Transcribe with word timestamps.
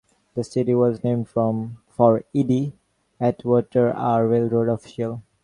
The 0.33 0.43
city 0.43 0.73
was 0.73 1.03
named 1.03 1.29
for 1.29 2.23
E. 2.33 2.41
D. 2.43 2.73
Atwater, 3.19 3.89
a 3.95 4.25
railroad 4.27 4.67
official. 4.67 5.21